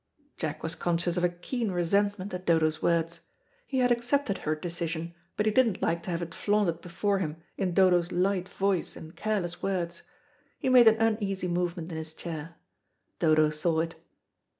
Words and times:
Jack 0.35 0.63
was 0.63 0.73
conscious 0.73 1.15
of 1.15 1.23
a 1.23 1.29
keen 1.29 1.69
resentment 1.69 2.33
at 2.33 2.47
Dodo's 2.47 2.81
words. 2.81 3.19
He 3.67 3.77
had 3.77 3.91
accepted 3.91 4.39
her 4.39 4.55
decision, 4.55 5.13
but 5.37 5.45
he 5.45 5.51
didn't 5.51 5.83
like 5.83 6.01
to 6.01 6.09
have 6.09 6.23
it 6.23 6.33
flaunted 6.33 6.81
before 6.81 7.19
him 7.19 7.35
in 7.55 7.75
Dodo's 7.75 8.11
light 8.11 8.49
voice 8.49 8.95
and 8.95 9.15
careless 9.15 9.61
words. 9.61 10.01
He 10.57 10.69
made 10.69 10.87
an 10.87 10.97
uneasy 10.99 11.47
movement 11.47 11.91
in 11.91 11.99
his 11.99 12.15
chair. 12.15 12.55
Dodo 13.19 13.51
saw 13.51 13.81
it. 13.81 13.93